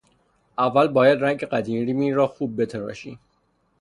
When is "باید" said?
0.87-1.19